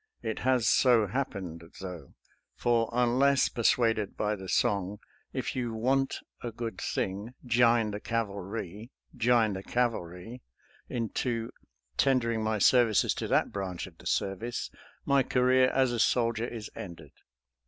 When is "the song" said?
4.35-4.97